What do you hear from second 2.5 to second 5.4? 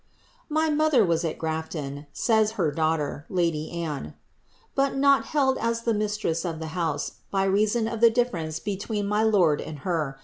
her daughter, lady Anne, "but not